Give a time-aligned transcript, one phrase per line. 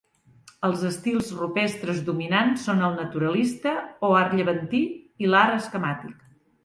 [0.67, 3.75] Els estils rupestres dominants són el naturalista,
[4.09, 4.83] o art llevantí,
[5.27, 6.17] i l'art esquemàtic.